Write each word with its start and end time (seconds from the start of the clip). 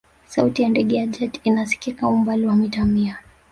sauti 0.27 0.61
ya 0.63 0.69
ndege 0.69 0.95
ya 0.95 1.05
jet 1.07 1.41
ina 1.43 1.65
sikika 1.65 2.07
umbali 2.07 2.45
wa 2.47 2.55
mita 2.55 2.85
mia 2.85 3.19